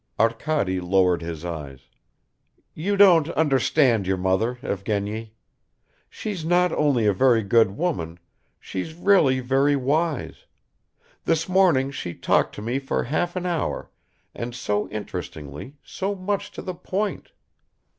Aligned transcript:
Arkady 0.19 0.79
lowered 0.81 1.21
his 1.21 1.45
eyes. 1.45 1.81
"You 2.73 2.97
don't 2.97 3.29
understand 3.37 4.07
your 4.07 4.17
mother, 4.17 4.57
Evgeny. 4.63 5.35
She's 6.09 6.43
not 6.43 6.71
only 6.71 7.05
a 7.05 7.13
very 7.13 7.43
good 7.43 7.77
woman, 7.77 8.17
she's 8.59 8.95
really 8.95 9.41
very 9.41 9.75
wise. 9.75 10.47
This 11.25 11.47
morning 11.47 11.91
she 11.91 12.15
talked 12.15 12.55
to 12.55 12.63
me 12.63 12.79
for 12.79 13.03
half 13.03 13.35
an 13.35 13.45
hour, 13.45 13.91
and 14.33 14.55
so 14.55 14.89
interestingly, 14.89 15.75
so 15.83 16.15
much 16.15 16.49
to 16.53 16.63
the 16.63 16.73
point." 16.73 17.31